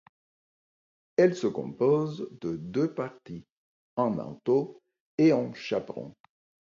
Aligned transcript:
Elle 1.15 1.35
se 1.35 1.45
compose 1.45 2.27
de 2.41 2.55
deux 2.55 2.91
parties, 2.91 3.45
un 3.97 4.09
manteau 4.09 4.81
et 5.19 5.31
un 5.31 5.53
chaperon. 5.53 6.15